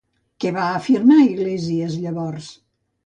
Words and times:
Què 0.43 0.53
va 0.55 0.63
afirmar 0.77 1.19
Iglesias 1.25 1.99
llavors? 2.07 2.49